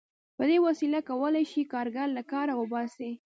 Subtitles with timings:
[0.37, 3.11] په دې وسیله کولای شي کارګر له کاره وباسي